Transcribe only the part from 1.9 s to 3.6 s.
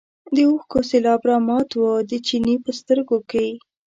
د چیني په سترګو کې.